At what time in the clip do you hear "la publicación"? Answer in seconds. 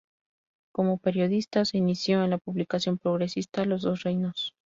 2.31-2.97